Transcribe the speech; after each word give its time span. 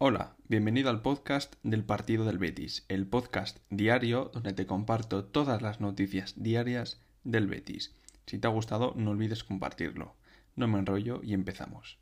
Hola, 0.00 0.36
bienvenido 0.46 0.90
al 0.90 1.02
podcast 1.02 1.56
del 1.64 1.82
Partido 1.82 2.24
del 2.24 2.38
Betis, 2.38 2.84
el 2.86 3.08
podcast 3.08 3.58
diario 3.68 4.30
donde 4.32 4.52
te 4.52 4.64
comparto 4.64 5.24
todas 5.24 5.60
las 5.60 5.80
noticias 5.80 6.34
diarias 6.36 7.02
del 7.24 7.48
Betis. 7.48 7.96
Si 8.24 8.38
te 8.38 8.46
ha 8.46 8.50
gustado, 8.50 8.92
no 8.94 9.10
olvides 9.10 9.42
compartirlo. 9.42 10.14
No 10.54 10.68
me 10.68 10.78
enrollo 10.78 11.20
y 11.24 11.34
empezamos. 11.34 11.98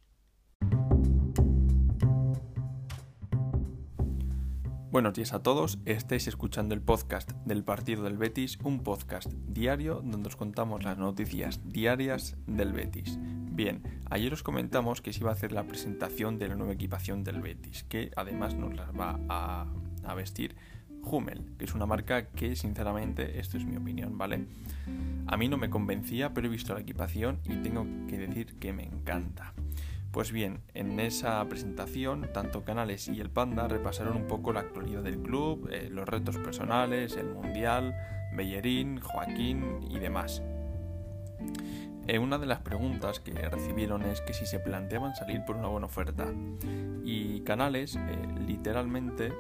Buenos 4.91 5.15
días 5.15 5.33
a 5.33 5.43
todos, 5.43 5.79
estáis 5.87 6.29
escuchando 6.29 6.75
el 6.75 6.83
podcast 6.83 7.31
del 7.47 7.65
Partido 7.65 8.03
del 8.03 8.19
Betis, 8.19 8.59
un 8.63 8.83
podcast 8.83 9.33
diario 9.49 10.03
donde 10.05 10.29
os 10.29 10.37
contamos 10.37 10.85
las 10.85 10.99
noticias 10.99 11.63
diarias 11.65 12.37
del 12.47 12.75
Betis. 12.75 13.19
Bien, 13.57 13.81
ayer 14.11 14.35
os 14.35 14.43
comentamos 14.43 15.01
que 15.01 15.15
se 15.15 15.21
iba 15.21 15.31
a 15.31 15.33
hacer 15.33 15.51
la 15.51 15.65
presentación 15.65 16.39
de 16.39 16.47
la 16.47 16.57
nueva 16.57 16.75
equipación 16.75 17.25
del 17.25 17.41
Betis, 17.41 17.85
que 17.85 18.11
además 18.15 18.55
nos 18.55 18.77
la 18.77 18.91
va 18.91 19.19
a, 19.31 20.15
vestir 20.15 20.55
Hummel, 21.03 21.43
que 21.59 21.65
es 21.65 21.75
una 21.75 21.87
marca 21.87 22.27
que 22.27 22.55
sinceramente, 22.55 23.41
esto 23.41 23.57
es 23.57 23.65
mi 23.65 23.79
opinión, 23.79 24.19
¿vale? 24.19 24.45
A 25.27 25.39
mí 25.39 25.49
no 25.49 25.57
me 25.57 25.71
convencía, 25.71 26.35
pero 26.35 26.49
he 26.49 26.51
visto 26.51 26.75
la 26.75 26.81
equipación 26.81 27.41
y 27.45 27.57
tengo 27.63 27.87
que 28.07 28.19
decir 28.19 28.59
que 28.59 28.75
me 28.75 28.85
encanta. 28.85 29.55
Pues 30.11 30.33
bien, 30.33 30.61
en 30.75 31.01
esa 31.01 31.43
presentación, 31.49 32.29
tanto 32.35 32.63
Canales 32.63 33.09
y 33.09 33.23
el 33.23 33.31
Panda 33.31 33.69
repasaron 33.69 34.19
un 34.19 34.27
poco 34.27 34.53
la 34.53 34.61
actualidad 34.61 35.03
del 35.03 35.23
club, 35.23 35.71
eh, 35.73 35.89
los 35.91 36.07
retos 36.07 36.37
personales, 36.37 37.17
el 37.17 37.31
Mundial, 37.31 37.97
Bellerín, 38.35 39.01
Joaquín 39.01 39.79
y 39.89 39.99
demás. 39.99 40.43
Eh, 42.09 42.19
una 42.19 42.39
de 42.39 42.47
las 42.47 42.61
preguntas 42.61 43.21
que 43.21 43.33
recibieron 43.33 44.03
es 44.03 44.21
que 44.21 44.33
si 44.33 44.47
se 44.47 44.61
planteaban 44.61 45.15
salir 45.17 45.45
por 45.45 45.57
una 45.57 45.69
buena 45.69 45.87
oferta. 45.87 46.27
Y 47.05 47.41
Canales 47.41 47.97
eh, 47.97 48.01
literalmente 48.47 49.33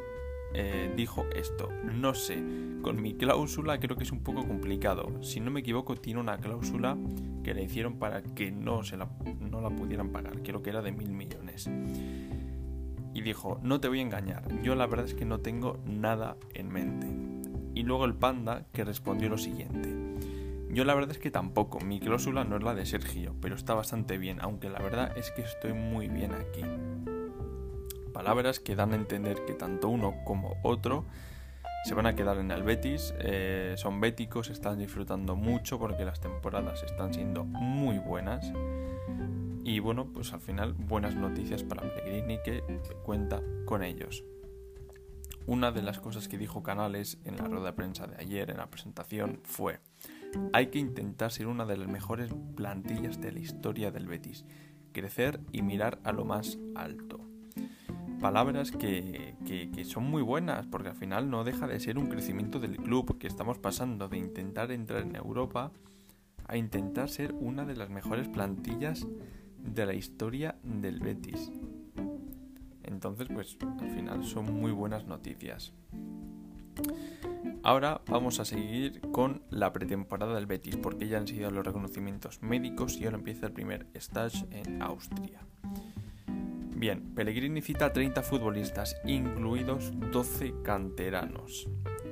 dijo 0.97 1.27
esto, 1.35 1.69
no 1.85 2.15
sé, 2.15 2.43
con 2.81 3.03
mi 3.03 3.15
cláusula 3.15 3.79
creo 3.79 3.97
que 3.97 4.05
es 4.05 4.13
un 4.13 4.23
poco 4.23 4.47
complicado. 4.47 5.23
Si 5.23 5.39
no 5.39 5.51
me 5.51 5.61
equivoco, 5.61 5.97
tiene 5.97 6.21
una 6.21 6.39
cláusula 6.39 6.97
que 7.43 7.53
le 7.53 7.65
hicieron 7.65 7.99
para 7.99 8.23
que 8.23 8.53
no, 8.53 8.85
se 8.85 8.97
la, 8.97 9.09
no 9.41 9.61
la 9.61 9.71
pudieran 9.71 10.11
pagar, 10.11 10.43
creo 10.43 10.63
que 10.63 10.71
era 10.71 10.83
de 10.83 10.93
mil 10.93 11.11
millones. 11.11 11.69
Y 13.13 13.23
dijo, 13.23 13.59
no 13.63 13.81
te 13.81 13.89
voy 13.89 13.99
a 13.99 14.03
engañar, 14.03 14.63
yo 14.63 14.75
la 14.75 14.87
verdad 14.87 15.07
es 15.07 15.15
que 15.15 15.25
no 15.25 15.41
tengo 15.41 15.79
nada 15.85 16.37
en 16.55 16.69
mente. 16.69 17.09
Y 17.75 17.83
luego 17.83 18.05
el 18.05 18.15
panda 18.15 18.67
que 18.73 18.85
respondió 18.85 19.29
lo 19.29 19.39
siguiente. 19.39 20.06
Yo 20.69 20.85
la 20.85 20.95
verdad 20.95 21.13
es 21.13 21.19
que 21.19 21.31
tampoco, 21.31 21.81
mi 21.81 22.01
cláusula 22.01 22.45
no 22.45 22.57
es 22.57 22.63
la 22.63 22.75
de 22.75 22.87
Sergio, 22.87 23.35
pero 23.41 23.55
está 23.55 23.75
bastante 23.75 24.19
bien, 24.19 24.39
aunque 24.41 24.69
la 24.69 24.81
verdad 24.81 25.17
es 25.17 25.31
que 25.31 25.43
estoy 25.43 25.73
muy 25.73 26.09
bien 26.09 26.33
aquí. 26.35 26.63
Palabras 28.13 28.61
que 28.61 28.75
dan 28.75 28.93
a 28.93 28.97
entender 28.97 29.45
que 29.47 29.55
tanto 29.55 29.89
uno 29.89 30.15
como 30.25 30.57
otro 30.63 31.05
se 31.85 31.95
van 31.95 32.07
a 32.07 32.17
quedar 32.17 32.39
en 32.39 32.51
el 32.51 32.65
Betis, 32.65 33.15
eh, 33.21 33.75
son 33.77 34.01
béticos, 34.01 34.51
están 34.51 34.79
disfrutando 34.79 35.37
mucho 35.37 35.79
porque 35.79 36.05
las 36.05 36.21
temporadas 36.21 36.83
están 36.83 37.15
siendo 37.15 37.45
muy 37.45 37.99
buenas. 37.99 38.53
Y 39.63 39.79
bueno, 39.79 40.13
pues 40.13 40.33
al 40.33 40.41
final 40.41 40.73
buenas 40.73 41.15
noticias 41.15 41.63
para 41.63 41.83
Pellegrini 41.83 42.39
que 42.45 42.63
cuenta 43.05 43.41
con 43.67 43.85
ellos. 43.85 44.25
Una 45.47 45.71
de 45.71 45.83
las 45.83 46.01
cosas 46.01 46.27
que 46.27 46.39
dijo 46.39 46.65
Canales 46.65 47.19
en 47.25 47.37
la 47.37 47.45
rueda 47.45 47.67
de 47.67 47.73
prensa 47.75 48.09
de 48.09 48.17
ayer, 48.17 48.51
en 48.51 48.57
la 48.57 48.69
presentación, 48.69 49.39
fue, 49.45 49.79
hay 50.53 50.69
que 50.69 50.79
intentar 50.79 51.31
ser 51.31 51.47
una 51.47 51.67
de 51.67 51.77
las 51.77 51.89
mejores 51.89 52.31
plantillas 52.55 53.21
de 53.21 53.33
la 53.33 53.41
historia 53.41 53.91
del 53.91 54.07
Betis, 54.07 54.45
crecer 54.93 55.41
y 55.53 55.63
mirar 55.63 55.99
a 56.05 56.13
lo 56.13 56.25
más 56.25 56.59
alto 56.75 57.27
palabras 58.21 58.71
que, 58.73 59.35
son 59.85 60.11
muy 60.11 60.23
buenas, 60.23 60.67
porque 60.67 60.89
al 60.89 60.97
final 60.97 61.31
no 61.31 61.45
deja 61.45 61.67
de 61.67 61.79
ser 61.81 61.99
un 61.99 62.09
crecimiento 62.09 62.59
del 62.59 62.77
club, 62.77 63.19
que 63.19 63.27
estamos 63.27 63.59
pasando 63.59 64.09
de 64.09 64.19
intentar 64.19 64.73
entrar 64.73 65.03
en 65.03 65.17
Europa 65.17 65.71
a 66.49 66.57
intentar 66.57 67.09
ser 67.09 67.35
una 67.35 67.65
de 67.65 67.77
las 67.77 67.91
mejores 67.91 68.29
plantillas 68.29 69.07
de 69.59 69.87
la 69.87 69.95
historia 69.95 70.57
del 70.63 71.01
Betis. 71.01 71.51
Entonces, 72.85 73.29
pues 73.33 73.57
al 73.81 73.91
final 73.91 74.25
son 74.25 74.55
muy 74.55 74.71
buenas 74.71 75.07
noticias. 75.07 75.73
Ahora 77.67 78.01
vamos 78.07 78.39
a 78.39 78.45
seguir 78.45 79.01
con 79.11 79.43
la 79.51 79.73
pretemporada 79.73 80.37
del 80.37 80.47
Betis, 80.47 80.77
porque 80.77 81.09
ya 81.09 81.19
han 81.19 81.27
sido 81.27 81.51
los 81.51 81.67
reconocimientos 81.67 82.41
médicos 82.41 82.97
y 82.97 83.07
ahora 83.07 83.17
empieza 83.17 83.47
el 83.47 83.53
primer 83.53 83.89
stage 83.95 84.47
en 84.53 84.81
Austria. 84.83 85.41
Bien, 86.77 87.13
Pellegrini 87.17 87.61
cita 87.63 87.93
30 87.93 88.23
futbolistas, 88.23 88.97
incluidos 89.05 89.91
12 90.13 90.63
canteranos. 90.63 91.69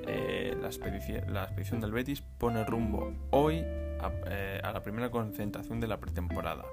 Eh, 0.09 0.56
la, 0.60 0.66
expedición, 0.66 1.81
del 1.81 1.93
Betis 1.93 2.20
pone 2.20 2.64
rumbo 2.64 3.12
hoy 3.31 3.62
eh, 3.62 4.60
a, 4.60 4.72
la 4.72 4.82
primera 4.82 5.12
concentración 5.12 5.78
de 5.78 5.87
la 5.87 6.00
pretemporada, 6.00 6.64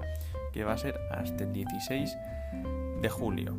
que 0.53 0.63
va 0.63 0.73
a 0.73 0.77
ser 0.79 0.99
hasta 1.11 1.43
el 1.43 1.53
16 1.53 2.17
de 2.99 3.09
julio. 3.09 3.55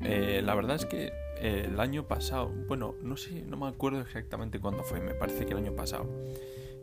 Eh, 0.00 0.40
la 0.42 0.54
verdad 0.54 0.76
es 0.76 0.86
que 0.86 1.12
el 1.40 1.78
año 1.80 2.06
pasado, 2.06 2.52
bueno, 2.66 2.94
no 3.02 3.16
sé, 3.16 3.42
no 3.42 3.56
me 3.56 3.68
acuerdo 3.68 4.00
exactamente 4.00 4.60
cuándo 4.60 4.82
fue, 4.82 5.00
me 5.00 5.14
parece 5.14 5.46
que 5.46 5.52
el 5.52 5.58
año 5.58 5.74
pasado, 5.74 6.06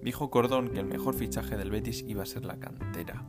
dijo 0.01 0.29
Cordón 0.29 0.69
que 0.69 0.79
el 0.79 0.85
mejor 0.85 1.15
fichaje 1.15 1.57
del 1.57 1.71
Betis 1.71 2.03
iba 2.07 2.23
a 2.23 2.25
ser 2.25 2.45
la 2.45 2.59
cantera 2.59 3.25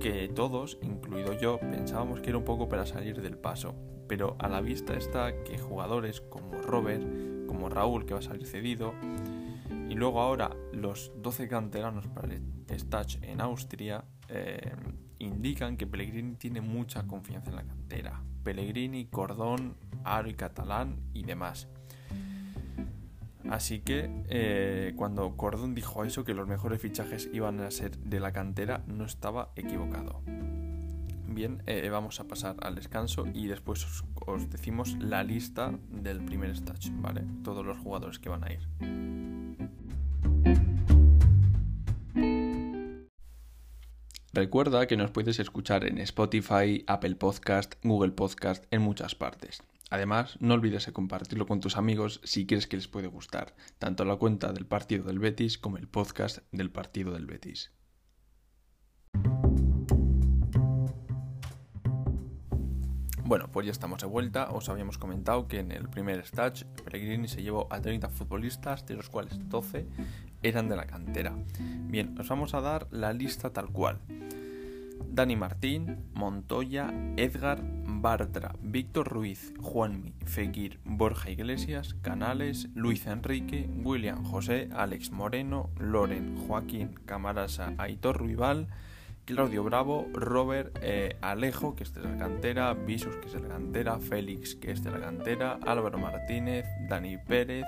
que 0.00 0.28
todos, 0.28 0.78
incluido 0.82 1.38
yo, 1.38 1.60
pensábamos 1.60 2.20
que 2.20 2.30
era 2.30 2.38
un 2.38 2.44
poco 2.44 2.68
para 2.68 2.86
salir 2.86 3.20
del 3.20 3.36
paso, 3.36 3.74
pero 4.08 4.34
a 4.38 4.48
la 4.48 4.62
vista 4.62 4.94
está 4.94 5.44
que 5.44 5.58
jugadores 5.58 6.22
como 6.22 6.54
Robert, 6.62 7.04
como 7.46 7.68
Raúl, 7.68 8.06
que 8.06 8.14
va 8.14 8.20
a 8.20 8.22
salir 8.22 8.46
cedido, 8.46 8.94
y 9.88 9.94
luego 9.94 10.20
ahora 10.20 10.56
los 10.72 11.12
12 11.16 11.48
canteranos 11.48 12.06
para 12.08 12.32
el 12.32 12.42
Stage 12.68 13.18
en 13.22 13.40
Austria, 13.42 14.04
eh, 14.28 14.72
indican 15.18 15.76
que 15.76 15.86
Pellegrini 15.86 16.36
tiene 16.36 16.62
mucha 16.62 17.06
confianza 17.06 17.50
en 17.50 17.56
la 17.56 17.64
cantera. 17.64 18.22
Pellegrini, 18.42 19.06
Cordón, 19.06 19.76
Aro 20.04 20.28
y 20.28 20.34
Catalán 20.34 21.00
y 21.12 21.24
demás. 21.24 21.68
Así 23.48 23.80
que 23.80 24.10
eh, 24.28 24.92
cuando 24.96 25.36
Cordón 25.36 25.74
dijo 25.74 26.04
eso, 26.04 26.24
que 26.24 26.34
los 26.34 26.46
mejores 26.46 26.80
fichajes 26.80 27.28
iban 27.32 27.60
a 27.60 27.70
ser 27.70 27.96
de 27.98 28.20
la 28.20 28.32
cantera, 28.32 28.84
no 28.86 29.04
estaba 29.04 29.52
equivocado. 29.56 30.22
Bien, 31.26 31.62
eh, 31.66 31.88
vamos 31.90 32.20
a 32.20 32.24
pasar 32.24 32.56
al 32.60 32.74
descanso 32.74 33.24
y 33.32 33.46
después 33.46 33.86
os, 34.26 34.50
decimos 34.50 34.96
la 34.98 35.22
lista 35.22 35.72
del 35.88 36.24
primer 36.24 36.50
stage, 36.50 36.90
¿vale? 36.94 37.24
Todos 37.44 37.64
los 37.64 37.78
jugadores 37.78 38.18
que 38.18 38.28
van 38.28 38.44
a 38.44 38.52
ir. 38.52 39.49
Recuerda 44.32 44.86
que 44.86 44.96
nos 44.96 45.10
puedes 45.10 45.40
escuchar 45.40 45.84
en 45.84 45.98
Spotify, 45.98 46.84
Apple 46.86 47.16
Podcast, 47.16 47.74
Google 47.82 48.12
Podcast, 48.12 48.64
en 48.70 48.80
muchas 48.80 49.16
partes. 49.16 49.60
Además, 49.90 50.36
no 50.38 50.54
olvides 50.54 50.86
de 50.86 50.92
compartirlo 50.92 51.48
con 51.48 51.58
tus 51.58 51.76
amigos 51.76 52.20
si 52.22 52.46
quieres 52.46 52.68
que 52.68 52.76
les 52.76 52.86
puede 52.86 53.08
gustar, 53.08 53.56
tanto 53.80 54.04
la 54.04 54.14
cuenta 54.14 54.52
del 54.52 54.66
partido 54.66 55.02
del 55.02 55.18
Betis 55.18 55.58
como 55.58 55.78
el 55.78 55.88
podcast 55.88 56.38
del 56.52 56.70
partido 56.70 57.12
del 57.12 57.26
Betis. 57.26 57.72
Bueno, 63.24 63.50
pues 63.50 63.66
ya 63.66 63.72
estamos 63.72 64.00
de 64.00 64.06
vuelta. 64.06 64.50
Os 64.50 64.68
habíamos 64.68 64.96
comentado 64.96 65.48
que 65.48 65.58
en 65.58 65.72
el 65.72 65.88
primer 65.88 66.20
stage 66.20 66.66
Pellegrini 66.84 67.26
se 67.26 67.42
llevó 67.42 67.66
a 67.70 67.80
30 67.80 68.08
futbolistas, 68.10 68.86
de 68.86 68.94
los 68.94 69.08
cuales 69.08 69.48
12 69.48 69.88
eran 70.42 70.68
de 70.68 70.76
la 70.76 70.86
cantera. 70.86 71.36
Bien, 71.88 72.16
os 72.18 72.28
vamos 72.28 72.54
a 72.54 72.60
dar 72.60 72.86
la 72.92 73.12
lista 73.12 73.52
tal 73.52 73.70
cual. 73.70 74.00
Dani 75.08 75.36
Martín, 75.36 76.04
Montoya, 76.14 76.92
Edgar, 77.16 77.62
Bartra, 77.62 78.54
Víctor 78.62 79.08
Ruiz, 79.08 79.52
Juanmi, 79.60 80.14
Fekir, 80.24 80.80
Borja 80.84 81.30
Iglesias, 81.30 81.94
Canales, 82.02 82.68
Luis 82.74 83.06
Enrique, 83.06 83.68
William 83.82 84.24
José, 84.24 84.68
Alex 84.72 85.10
Moreno, 85.10 85.70
Loren, 85.78 86.36
Joaquín, 86.36 86.94
Camarasa, 87.04 87.74
Aitor 87.78 88.18
Ruibal, 88.18 88.68
Claudio 89.26 89.62
Bravo, 89.62 90.08
Robert 90.12 90.78
eh, 90.82 91.16
Alejo, 91.20 91.76
que 91.76 91.84
es 91.84 91.94
de 91.94 92.02
la 92.02 92.16
cantera, 92.16 92.74
Visus, 92.74 93.16
que 93.16 93.26
es 93.26 93.32
de 93.34 93.40
la 93.40 93.48
cantera, 93.48 93.98
Félix, 93.98 94.56
que 94.56 94.72
es 94.72 94.82
de 94.82 94.90
la 94.90 95.00
cantera, 95.00 95.58
Álvaro 95.66 95.98
Martínez, 95.98 96.66
Dani 96.88 97.16
Pérez, 97.16 97.64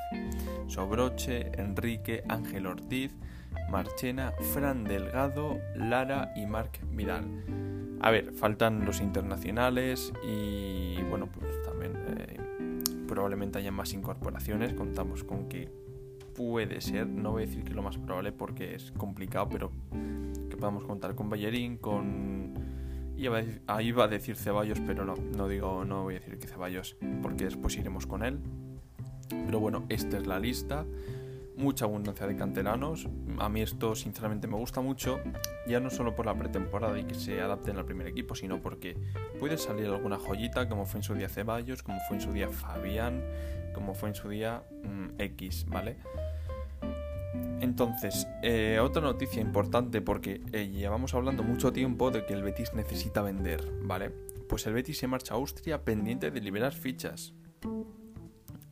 Sobroche, 0.67 1.53
Enrique, 1.61 2.25
Ángel 2.29 2.67
Ortiz, 2.67 3.15
Marchena, 3.73 4.33
Fran 4.53 4.85
Delgado, 4.85 5.59
Lara 5.75 6.35
y 6.37 6.45
Marc 6.45 6.79
Vidal. 6.91 7.25
A 8.03 8.11
ver, 8.11 8.35
faltan 8.35 8.85
los 8.85 9.01
internacionales 9.01 10.13
y 10.23 11.03
bueno, 11.09 11.27
pues 11.27 11.63
también 11.63 11.93
eh, 12.19 12.37
probablemente 13.09 13.59
haya 13.59 13.73
más 13.73 13.95
incorporaciones. 13.95 14.75
Contamos 14.75 15.25
con 15.25 15.49
que 15.49 15.73
puede 16.37 16.83
ser, 16.83 17.07
no 17.07 17.33
voy 17.33 17.45
a 17.45 17.47
decir 17.47 17.65
que 17.65 17.73
lo 17.73 17.83
más 17.83 17.97
probable 17.97 18.31
porque 18.31 18.75
es 18.75 18.93
complicado, 18.93 19.49
pero 19.49 19.73
que 20.51 20.57
podamos 20.59 20.85
contar 20.85 21.15
con 21.15 21.31
Ballerín, 21.31 21.79
con 21.79 22.53
ahí 23.69 23.89
iba 23.89 24.05
a 24.05 24.09
decir 24.09 24.37
Ceballos, 24.37 24.81
pero 24.87 25.07
no, 25.07 25.15
no 25.15 25.49
digo, 25.49 25.87
no 25.87 26.03
voy 26.03 26.17
a 26.17 26.19
decir 26.19 26.39
que 26.39 26.47
Ceballos, 26.47 26.99
porque 27.23 27.47
después 27.47 27.75
iremos 27.79 28.07
con 28.07 28.23
él. 28.23 28.39
Pero 29.31 29.61
bueno, 29.61 29.87
esta 29.89 30.19
es 30.19 30.27
la 30.27 30.39
lista. 30.39 30.85
Mucha 31.57 31.85
abundancia 31.85 32.27
de 32.27 32.37
canteranos. 32.37 33.09
A 33.39 33.49
mí 33.49 33.61
esto 33.61 33.95
sinceramente 33.95 34.49
me 34.49 34.57
gusta 34.57 34.81
mucho, 34.81 35.21
ya 35.67 35.81
no 35.81 35.91
solo 35.91 36.15
por 36.15 36.27
la 36.27 36.35
pretemporada 36.35 36.99
y 36.99 37.05
que 37.05 37.15
se 37.15 37.41
adapten 37.41 37.77
al 37.77 37.85
primer 37.85 38.07
equipo, 38.07 38.35
sino 38.35 38.61
porque 38.61 38.97
puede 39.39 39.59
salir 39.59 39.87
alguna 39.87 40.19
joyita, 40.19 40.69
como 40.69 40.87
fue 40.87 40.99
en 40.99 41.05
su 41.05 41.15
día 41.15 41.29
Ceballos, 41.29 41.83
como 41.83 41.99
fue 42.09 42.17
en 42.17 42.23
su 42.23 42.33
día 42.33 42.49
Fabián, 42.49 43.23
como 43.75 43.95
fue 43.95 44.11
en 44.11 44.15
su 44.15 44.29
día 44.29 44.63
mm, 44.83 45.21
X, 45.21 45.67
¿vale? 45.69 45.97
Entonces, 47.61 48.27
eh, 48.43 48.81
otra 48.83 49.03
noticia 49.03 49.41
importante 49.41 50.01
porque 50.01 50.41
eh, 50.53 50.69
llevamos 50.69 51.15
hablando 51.15 51.45
mucho 51.45 51.73
tiempo 51.73 52.11
de 52.11 52.27
que 52.27 52.35
el 52.35 52.43
Betis 52.43 52.75
necesita 52.75 53.23
vender, 53.23 53.63
¿vale? 53.83 54.11
Pues 54.49 54.67
el 54.67 54.75
Betis 54.75 54.99
se 54.99 55.07
marcha 55.07 55.35
a 55.35 55.37
Austria 55.37 55.85
pendiente 55.85 56.31
de 56.31 56.41
liberar 56.41 56.73
fichas. 56.73 57.35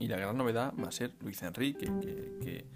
Y 0.00 0.08
la 0.08 0.16
gran 0.16 0.36
novedad 0.36 0.72
va 0.82 0.88
a 0.88 0.92
ser 0.92 1.12
Luis 1.20 1.42
Enrique, 1.42 1.86
que, 2.00 2.66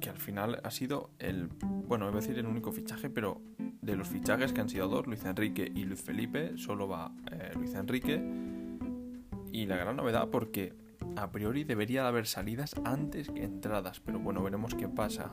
que, 0.00 0.10
al 0.10 0.18
final 0.18 0.60
ha 0.64 0.70
sido 0.72 1.10
el, 1.20 1.48
bueno, 1.86 2.06
iba 2.08 2.18
a 2.18 2.20
decir 2.20 2.36
el 2.36 2.46
único 2.46 2.72
fichaje, 2.72 3.08
pero 3.08 3.40
de 3.80 3.96
los 3.96 4.08
fichajes 4.08 4.52
que 4.52 4.60
han 4.60 4.68
sido 4.68 4.88
dos, 4.88 5.06
Luis 5.06 5.24
Enrique 5.24 5.70
y 5.72 5.84
Luis 5.84 6.02
Felipe, 6.02 6.58
solo 6.58 6.88
va 6.88 7.12
eh, 7.30 7.52
Luis 7.54 7.74
Enrique. 7.74 8.20
Y 9.52 9.66
la 9.66 9.76
gran 9.76 9.96
novedad 9.96 10.28
porque 10.30 10.74
a 11.16 11.30
priori 11.30 11.62
debería 11.62 12.02
de 12.02 12.08
haber 12.08 12.26
salidas 12.26 12.74
antes 12.84 13.30
que 13.30 13.44
entradas, 13.44 14.00
pero 14.00 14.18
bueno, 14.18 14.42
veremos 14.42 14.74
qué 14.74 14.88
pasa. 14.88 15.30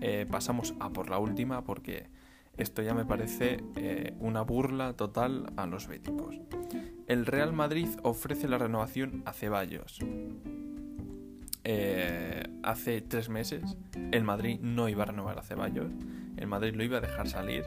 Eh, 0.00 0.26
pasamos 0.30 0.74
a 0.80 0.90
por 0.90 1.10
la 1.10 1.18
última 1.18 1.62
porque 1.62 2.08
esto 2.56 2.82
ya 2.82 2.94
me 2.94 3.04
parece 3.04 3.62
eh, 3.76 4.14
una 4.18 4.42
burla 4.42 4.94
total 4.94 5.52
a 5.56 5.66
los 5.66 5.88
béticos. 5.88 6.40
El 7.06 7.26
Real 7.26 7.52
Madrid 7.52 7.88
ofrece 8.02 8.48
la 8.48 8.58
renovación 8.58 9.22
a 9.26 9.32
Ceballos. 9.32 9.98
Eh, 11.64 12.44
hace 12.62 13.00
tres 13.00 13.28
meses 13.28 13.76
el 14.12 14.22
Madrid 14.22 14.60
no 14.60 14.88
iba 14.88 15.02
a 15.02 15.06
renovar 15.06 15.38
a 15.38 15.42
Ceballos, 15.42 15.90
el 16.36 16.46
Madrid 16.46 16.74
lo 16.74 16.84
iba 16.84 16.98
a 16.98 17.00
dejar 17.00 17.28
salir, 17.28 17.64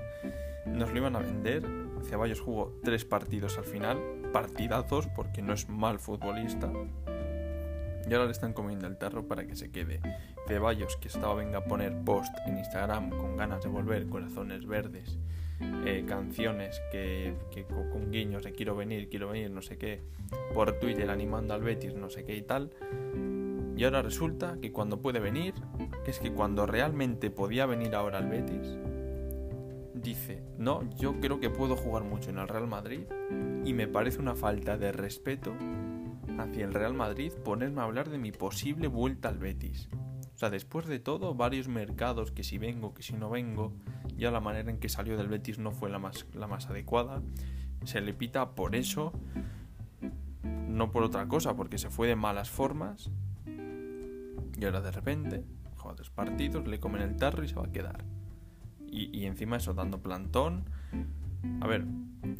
nos 0.65 0.91
lo 0.91 0.97
iban 0.97 1.17
a 1.17 1.19
vender, 1.19 1.67
Ceballos 2.03 2.39
jugó 2.39 2.79
tres 2.83 3.03
partidos 3.03 3.57
al 3.57 3.65
final, 3.65 3.99
partidazos 4.31 5.07
porque 5.07 5.41
no 5.41 5.53
es 5.53 5.67
mal 5.67 5.99
futbolista. 5.99 6.71
Y 8.09 8.13
ahora 8.13 8.25
le 8.25 8.31
están 8.31 8.53
comiendo 8.53 8.87
el 8.87 8.97
tarro 8.97 9.27
para 9.27 9.45
que 9.45 9.55
se 9.55 9.71
quede. 9.71 9.99
Ceballos, 10.47 10.95
que 10.97 11.09
estaba 11.09 11.35
venga 11.35 11.59
a 11.59 11.63
poner 11.63 11.93
post 12.03 12.33
en 12.47 12.57
Instagram 12.57 13.11
con 13.11 13.37
ganas 13.37 13.61
de 13.61 13.69
volver, 13.69 14.07
corazones 14.07 14.65
verdes, 14.65 15.19
eh, 15.85 16.03
canciones 16.07 16.81
que, 16.91 17.35
con 17.91 18.11
guiños 18.11 18.43
de 18.43 18.51
quiero 18.51 18.75
venir, 18.75 19.09
quiero 19.09 19.29
venir, 19.29 19.51
no 19.51 19.61
sé 19.61 19.77
qué, 19.77 20.01
por 20.55 20.79
Twitter 20.79 21.07
animando 21.11 21.53
al 21.53 21.61
Betis, 21.61 21.93
no 21.93 22.09
sé 22.09 22.23
qué 22.23 22.35
y 22.35 22.41
tal. 22.41 22.71
Y 23.77 23.83
ahora 23.83 24.01
resulta 24.01 24.57
que 24.59 24.71
cuando 24.71 25.01
puede 25.01 25.19
venir, 25.19 25.53
es 26.07 26.19
que 26.19 26.31
cuando 26.31 26.65
realmente 26.65 27.29
podía 27.29 27.67
venir 27.67 27.93
ahora 27.93 28.17
al 28.17 28.27
Betis, 28.27 28.75
dice, 29.93 30.41
no, 30.57 30.89
yo 30.97 31.19
creo 31.19 31.39
que 31.39 31.51
puedo 31.51 31.75
jugar 31.75 32.03
mucho 32.03 32.31
en 32.31 32.39
el 32.39 32.47
Real 32.47 32.67
Madrid 32.67 33.01
y 33.65 33.73
me 33.73 33.87
parece 33.87 34.19
una 34.19 34.35
falta 34.35 34.77
de 34.77 34.91
respeto 34.91 35.53
hacia 36.39 36.65
el 36.65 36.73
Real 36.73 36.93
Madrid 36.93 37.33
ponerme 37.43 37.81
a 37.81 37.83
hablar 37.85 38.09
de 38.09 38.17
mi 38.17 38.31
posible 38.31 38.87
vuelta 38.87 39.29
al 39.29 39.37
Betis. 39.37 39.89
O 40.35 40.37
sea, 40.39 40.49
después 40.49 40.85
de 40.85 40.99
todo, 40.99 41.35
varios 41.35 41.67
mercados, 41.67 42.31
que 42.31 42.43
si 42.43 42.57
vengo, 42.57 42.93
que 42.93 43.03
si 43.03 43.13
no 43.13 43.29
vengo, 43.29 43.73
ya 44.15 44.31
la 44.31 44.39
manera 44.39 44.71
en 44.71 44.79
que 44.79 44.87
salió 44.87 45.17
del 45.17 45.27
Betis 45.27 45.59
no 45.59 45.71
fue 45.71 45.89
la 45.89 45.99
más, 45.99 46.25
la 46.33 46.47
más 46.47 46.67
adecuada. 46.67 47.21
Se 47.83 47.99
le 47.99 48.13
pita 48.13 48.51
por 48.51 48.75
eso, 48.75 49.11
no 50.41 50.91
por 50.91 51.03
otra 51.03 51.27
cosa, 51.27 51.55
porque 51.55 51.77
se 51.77 51.89
fue 51.89 52.07
de 52.07 52.15
malas 52.15 52.49
formas. 52.49 53.11
Y 54.57 54.63
ahora 54.63 54.79
de 54.79 54.91
repente, 54.91 55.43
juega 55.75 55.97
tres 55.97 56.09
partidos, 56.09 56.65
le 56.67 56.79
comen 56.79 57.01
el 57.01 57.17
tarro 57.17 57.43
y 57.43 57.49
se 57.49 57.55
va 57.55 57.65
a 57.65 57.71
quedar. 57.71 58.05
Y, 58.87 59.17
y 59.17 59.25
encima 59.25 59.57
eso, 59.57 59.73
dando 59.73 60.01
plantón. 60.01 60.69
A 61.59 61.67
ver, 61.67 61.85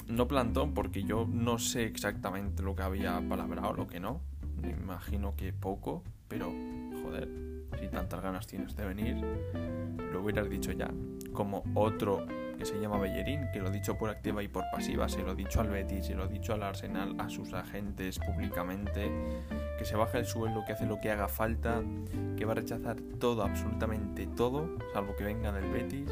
no 0.07 0.27
plantón 0.27 0.74
porque 0.74 1.03
yo 1.03 1.27
no 1.30 1.59
sé 1.59 1.86
exactamente 1.86 2.63
lo 2.63 2.75
que 2.75 2.83
había 2.83 3.21
palabrado, 3.27 3.74
lo 3.74 3.88
que 3.88 4.00
no. 4.00 4.21
Me 4.62 4.71
imagino 4.71 5.36
que 5.36 5.53
poco, 5.53 6.03
pero 6.27 6.51
joder, 7.03 7.30
si 7.80 7.88
tantas 7.88 8.21
ganas 8.21 8.47
tienes 8.47 8.75
de 8.75 8.86
venir, 8.86 9.18
lo 10.12 10.21
hubieras 10.21 10.50
dicho 10.50 10.71
ya. 10.71 10.91
Como 11.33 11.63
otro 11.75 12.25
que 12.57 12.65
se 12.65 12.80
llama 12.80 13.00
Bellerín, 13.00 13.47
que 13.53 13.59
lo 13.59 13.69
he 13.69 13.71
dicho 13.71 13.97
por 13.97 14.09
activa 14.09 14.44
y 14.44 14.50
por 14.50 14.65
pasiva, 14.69 15.07
se 15.07 15.24
lo 15.24 15.31
he 15.31 15.36
dicho 15.36 15.62
al 15.62 15.69
Betis, 15.69 16.07
se 16.07 16.13
lo 16.13 16.25
he 16.25 16.27
dicho 16.27 16.53
al 16.53 16.63
Arsenal, 16.63 17.15
a 17.18 17.30
sus 17.30 17.53
agentes 17.53 18.19
públicamente, 18.19 19.09
que 19.77 19.86
se 19.86 19.95
baja 19.95 20.19
el 20.19 20.25
sueldo, 20.25 20.65
que 20.65 20.74
hace 20.74 20.86
lo 20.86 21.00
que 21.00 21.09
haga 21.09 21.30
falta, 21.30 21.81
que 22.36 22.44
va 22.44 22.51
a 22.51 22.56
rechazar 22.56 22.97
todo, 23.18 23.44
absolutamente 23.44 24.27
todo, 24.27 24.69
salvo 24.91 25.15
que 25.15 25.24
venga 25.24 25.53
del 25.53 25.71
Betis. 25.71 26.09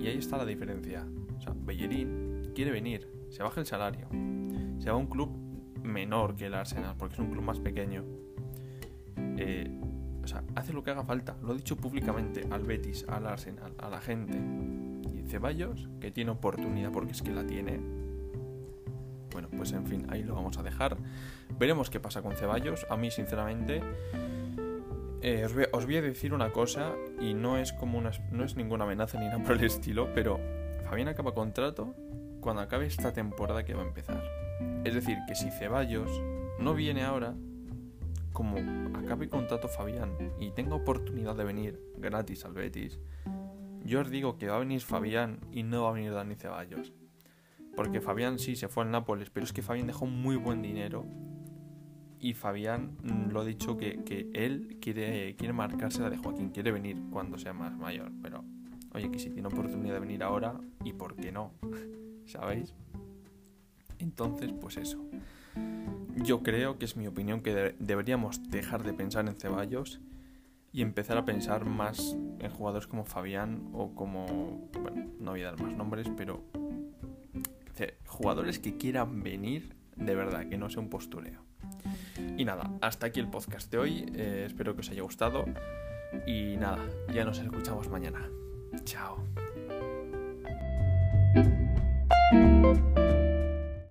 Y 0.00 0.06
ahí 0.06 0.16
está 0.16 0.38
la 0.38 0.46
diferencia. 0.46 1.04
O 1.36 1.40
sea, 1.42 1.52
Bellerín 1.54 2.29
quiere 2.60 2.72
venir, 2.72 3.08
se 3.30 3.42
baja 3.42 3.58
el 3.58 3.64
salario, 3.64 4.06
se 4.80 4.90
va 4.90 4.92
a 4.92 4.96
un 4.96 5.06
club 5.06 5.30
menor 5.82 6.36
que 6.36 6.44
el 6.44 6.52
Arsenal, 6.52 6.94
porque 6.98 7.14
es 7.14 7.18
un 7.18 7.30
club 7.30 7.42
más 7.42 7.58
pequeño. 7.58 8.04
Eh, 9.38 9.80
o 10.22 10.26
sea, 10.26 10.44
hace 10.54 10.74
lo 10.74 10.82
que 10.82 10.90
haga 10.90 11.02
falta, 11.02 11.38
lo 11.40 11.54
he 11.54 11.56
dicho 11.56 11.78
públicamente 11.78 12.46
al 12.50 12.64
Betis, 12.64 13.06
al 13.08 13.26
Arsenal, 13.26 13.72
a 13.78 13.88
la 13.88 13.98
gente. 14.02 14.38
Y 15.16 15.22
Ceballos, 15.26 15.88
que 16.02 16.10
tiene 16.10 16.32
oportunidad 16.32 16.92
porque 16.92 17.12
es 17.12 17.22
que 17.22 17.30
la 17.30 17.46
tiene. 17.46 17.80
Bueno, 19.32 19.48
pues 19.56 19.72
en 19.72 19.86
fin, 19.86 20.06
ahí 20.10 20.22
lo 20.22 20.34
vamos 20.34 20.58
a 20.58 20.62
dejar. 20.62 20.98
Veremos 21.58 21.88
qué 21.88 21.98
pasa 21.98 22.20
con 22.20 22.36
Ceballos. 22.36 22.86
A 22.90 22.98
mí, 22.98 23.10
sinceramente, 23.10 23.80
eh, 25.22 25.46
os, 25.72 25.86
voy, 25.86 25.96
a 25.96 26.02
decir 26.02 26.34
una 26.34 26.52
cosa 26.52 26.92
y 27.22 27.32
no 27.32 27.56
es 27.56 27.72
como 27.72 27.96
una, 27.96 28.10
no 28.30 28.44
es 28.44 28.54
ninguna 28.54 28.84
amenaza 28.84 29.18
ni 29.18 29.28
nada 29.28 29.42
por 29.42 29.56
el 29.56 29.64
estilo, 29.64 30.10
pero 30.14 30.38
Fabián 30.84 31.08
acaba 31.08 31.32
contrato 31.32 31.94
cuando 32.40 32.62
acabe 32.62 32.86
esta 32.86 33.12
temporada 33.12 33.64
que 33.64 33.74
va 33.74 33.82
a 33.82 33.86
empezar. 33.86 34.22
Es 34.84 34.94
decir, 34.94 35.18
que 35.26 35.34
si 35.34 35.50
Ceballos 35.50 36.10
no 36.58 36.74
viene 36.74 37.02
ahora, 37.02 37.34
como 38.32 38.56
acabe 38.96 39.28
contrato 39.28 39.68
Fabián 39.68 40.16
y 40.38 40.50
tenga 40.52 40.74
oportunidad 40.74 41.36
de 41.36 41.44
venir 41.44 41.80
gratis 41.98 42.44
al 42.44 42.54
Betis, 42.54 42.98
yo 43.84 44.00
os 44.00 44.10
digo 44.10 44.38
que 44.38 44.48
va 44.48 44.56
a 44.56 44.60
venir 44.60 44.80
Fabián 44.80 45.40
y 45.50 45.62
no 45.62 45.84
va 45.84 45.90
a 45.90 45.92
venir 45.92 46.12
Dani 46.12 46.34
Ceballos. 46.34 46.92
Porque 47.76 48.00
Fabián 48.00 48.38
sí 48.38 48.56
se 48.56 48.68
fue 48.68 48.84
al 48.84 48.90
Nápoles, 48.90 49.30
pero 49.30 49.44
es 49.44 49.52
que 49.52 49.62
Fabián 49.62 49.86
dejó 49.86 50.06
muy 50.06 50.36
buen 50.36 50.60
dinero. 50.60 51.06
Y 52.18 52.34
Fabián 52.34 52.98
mm, 53.02 53.30
lo 53.30 53.40
ha 53.40 53.44
dicho 53.44 53.76
que, 53.78 54.04
que 54.04 54.30
él 54.34 54.78
quiere, 54.80 55.34
quiere 55.36 55.54
marcarse 55.54 56.02
la 56.02 56.10
de 56.10 56.18
Joaquín, 56.18 56.50
quiere 56.50 56.72
venir 56.72 56.98
cuando 57.10 57.38
sea 57.38 57.54
más 57.54 57.74
mayor. 57.76 58.12
Pero 58.22 58.44
oye, 58.92 59.10
que 59.10 59.18
si 59.18 59.30
tiene 59.30 59.48
oportunidad 59.48 59.94
de 59.94 60.00
venir 60.00 60.22
ahora, 60.22 60.60
¿y 60.84 60.92
por 60.92 61.16
qué 61.16 61.32
no? 61.32 61.54
¿Sabéis? 62.30 62.74
Entonces, 63.98 64.52
pues 64.52 64.76
eso. 64.76 65.04
Yo 66.16 66.42
creo 66.42 66.78
que 66.78 66.84
es 66.84 66.96
mi 66.96 67.06
opinión 67.06 67.40
que 67.42 67.74
deberíamos 67.78 68.50
dejar 68.50 68.82
de 68.82 68.92
pensar 68.92 69.26
en 69.26 69.34
Ceballos 69.34 70.00
y 70.72 70.82
empezar 70.82 71.18
a 71.18 71.24
pensar 71.24 71.64
más 71.64 72.16
en 72.38 72.50
jugadores 72.50 72.86
como 72.86 73.04
Fabián 73.04 73.68
o 73.72 73.94
como, 73.94 74.68
bueno, 74.80 75.10
no 75.18 75.32
voy 75.32 75.42
a 75.42 75.46
dar 75.46 75.60
más 75.60 75.72
nombres, 75.74 76.08
pero 76.16 76.44
jugadores 78.06 78.58
que 78.58 78.76
quieran 78.76 79.22
venir 79.22 79.74
de 79.96 80.14
verdad, 80.14 80.48
que 80.48 80.58
no 80.58 80.68
sea 80.70 80.82
un 80.82 80.90
postureo. 80.90 81.42
Y 82.36 82.44
nada, 82.44 82.70
hasta 82.80 83.06
aquí 83.06 83.20
el 83.20 83.28
podcast 83.28 83.70
de 83.70 83.78
hoy, 83.78 84.12
eh, 84.14 84.44
espero 84.46 84.74
que 84.74 84.80
os 84.80 84.90
haya 84.90 85.02
gustado 85.02 85.44
y 86.26 86.56
nada, 86.56 86.86
ya 87.12 87.24
nos 87.24 87.38
escuchamos 87.38 87.88
mañana. 87.88 88.28
Chao. 88.84 89.24